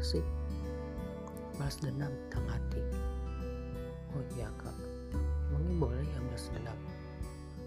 asik 0.00 0.24
balas 1.60 1.76
dendam 1.78 2.08
tentang 2.26 2.56
hati. 2.56 2.82
Oh 4.16 4.24
iya 4.32 4.48
kak. 4.56 4.72
Emangnya 5.52 5.74
boleh 5.76 6.02
ya 6.08 6.18
balas 6.24 6.48
dendam? 6.56 6.78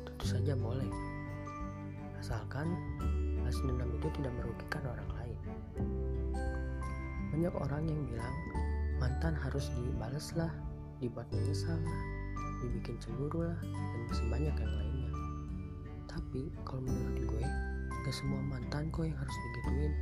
Tentu 0.01 0.25
saja 0.25 0.53
boleh. 0.57 0.89
Asalkan 2.17 2.73
balas 3.39 3.57
dendam 3.61 3.85
itu 3.93 4.09
tidak 4.17 4.33
merugikan 4.41 4.83
orang 4.89 5.09
lain. 5.13 5.37
Banyak 7.31 7.53
orang 7.53 7.83
yang 7.85 8.01
bilang 8.09 8.35
mantan 8.97 9.37
harus 9.37 9.69
dibalas 9.77 10.33
lah 10.33 10.49
dibuat 10.97 11.29
menyesal 11.29 11.77
lah 11.77 12.01
dibikin 12.65 12.97
cemburu 12.97 13.45
lah 13.45 13.59
dan 13.61 14.01
masih 14.09 14.25
banyak 14.27 14.55
yang 14.57 14.73
lainnya. 14.73 15.11
Tapi 16.09 16.49
kalau 16.65 16.81
menurut 16.81 17.29
gue 17.29 17.45
gak 18.03 18.15
semua 18.15 18.41
mantan 18.41 18.89
kok 18.89 19.05
yang 19.05 19.15
harus 19.15 19.35
digituin 19.37 19.93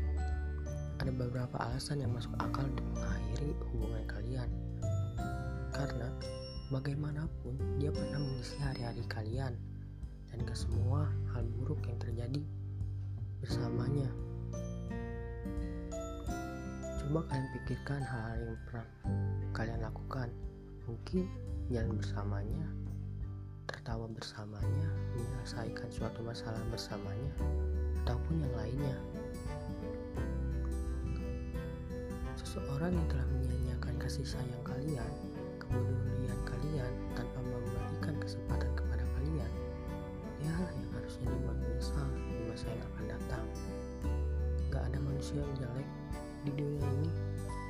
ada 1.01 1.09
beberapa 1.09 1.57
alasan 1.57 2.05
yang 2.05 2.13
masuk 2.13 2.29
akal 2.37 2.61
untuk 2.61 2.85
mengakhiri 2.93 3.57
hubungan 3.73 4.03
kalian. 4.05 4.49
Karena 5.73 6.13
bagaimanapun 6.69 7.57
dia 7.81 7.89
pernah 7.89 8.21
mengisi 8.21 8.53
hari-hari 8.61 9.01
kalian 9.09 9.57
dan 10.29 10.37
gak 10.45 10.53
semua 10.53 11.09
hal 11.33 11.41
buruk 11.57 11.81
yang 11.89 11.97
terjadi 11.97 12.45
bersamanya. 13.41 14.13
Coba 17.01 17.25
kalian 17.33 17.49
pikirkan 17.57 18.01
hal-hal 18.05 18.39
yang 18.53 18.59
pernah 18.69 18.87
kalian 19.57 19.81
lakukan. 19.81 20.29
Mungkin 20.85 21.25
jalan 21.73 21.97
bersamanya 21.97 22.65
tertawa 23.65 24.05
bersamanya 24.05 24.89
menyelesaikan 25.17 25.89
suatu 25.89 26.21
masalah 26.21 26.61
bersamanya 26.69 27.33
ataupun 28.05 28.37
yang 28.45 28.53
lainnya 28.53 28.95
seseorang 32.51 32.91
yang 32.91 33.07
telah 33.07 33.23
menyanyiakan 33.31 33.95
kasih 33.95 34.27
sayang 34.27 34.59
kalian 34.67 35.07
kepedulian 35.55 36.35
kalian 36.43 36.91
tanpa 37.15 37.39
memberikan 37.47 38.11
kesempatan 38.19 38.67
kepada 38.75 39.07
kalian 39.15 39.51
ya 40.43 40.51
yang 40.59 40.91
harusnya 40.91 41.31
dibuat 41.31 41.55
menyesal 41.63 42.11
di 42.11 42.43
masa 42.51 42.67
yang 42.67 42.83
akan 42.91 43.05
datang. 43.07 43.45
Gak 44.67 44.83
ada 44.83 44.99
manusia 44.99 45.39
yang 45.39 45.53
jelek 45.63 45.89
di 46.43 46.51
dunia 46.51 46.83
ini. 46.83 47.09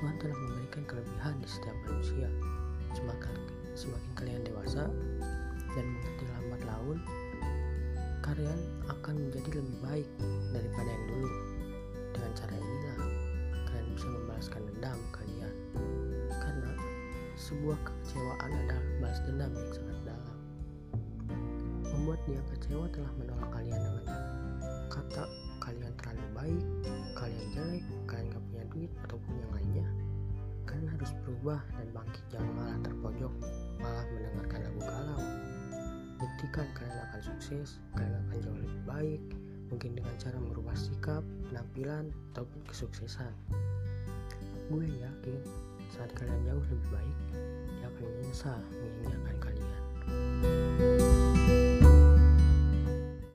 Tuhan 0.01 0.17
telah 0.17 0.33
memberikan 0.49 0.83
kelebihan 0.89 1.35
di 1.37 1.45
setiap 1.45 1.77
manusia. 1.85 2.27
Semakin 2.97 3.35
semakin 3.77 4.11
kalian 4.17 4.41
dewasa 4.49 4.89
dan 5.77 5.85
mengerti 5.93 6.25
lambat 6.25 6.61
laun 6.65 6.97
kalian 8.25 8.59
akan 8.89 9.13
menjadi 9.29 9.61
lebih 9.61 9.77
baik 9.85 10.09
daripada 10.49 10.89
yang 10.89 11.05
dulu. 11.05 11.29
Dengan 12.17 12.31
cara 12.33 12.55
inilah 12.57 13.20
sebuah 17.51 17.75
kekecewaan 17.83 18.51
adalah 18.55 18.83
balas 19.03 19.19
dendam 19.27 19.51
yang 19.51 19.71
sangat 19.75 19.97
dalam. 20.07 20.37
Membuat 21.83 22.19
dia 22.23 22.39
kecewa 22.47 22.87
telah 22.95 23.11
menolak 23.19 23.49
kalian 23.51 23.75
dengan 23.75 24.07
kata 24.87 25.27
kalian 25.59 25.91
terlalu 25.99 26.27
baik 26.31 26.63
kalian 27.19 27.47
jelek 27.51 27.83
kalian 28.07 28.31
gak 28.31 28.43
punya 28.47 28.63
duit 28.71 28.91
ataupun 29.03 29.33
yang 29.35 29.51
lainnya. 29.51 29.87
Kalian 30.63 30.87
harus 30.95 31.11
berubah 31.27 31.59
dan 31.75 31.87
bangkit 31.91 32.23
jangan 32.31 32.51
malah 32.55 32.77
terpojok 32.87 33.33
malah 33.83 34.05
mendengarkan 34.15 34.59
lagu 34.63 34.81
galau. 34.87 35.21
Buktikan 36.23 36.67
kalian 36.71 36.99
akan 37.11 37.21
sukses 37.21 37.83
kalian 37.99 38.15
akan 38.15 38.37
jauh 38.39 38.59
lebih 38.63 38.81
baik 38.87 39.21
mungkin 39.67 39.91
dengan 39.99 40.15
cara 40.15 40.39
merubah 40.39 40.75
sikap 40.79 41.23
penampilan 41.51 42.15
ataupun 42.31 42.63
kesuksesan. 42.71 43.35
Gue 44.71 44.87
yakin 44.87 45.43
saat 46.01 46.17
kalian 46.17 46.41
jauh 46.49 46.65
lebih 46.65 46.89
baik, 46.97 47.17
dia 47.77 47.85
akan 47.85 48.09
menyesal 48.09 48.57
mengingat 48.73 49.20